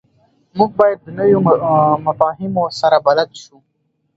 [0.57, 1.39] موږ باید د نویو
[2.07, 3.55] مفاهیمو سره بلد شو.